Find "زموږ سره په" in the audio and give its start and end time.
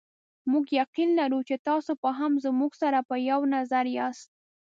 2.45-3.15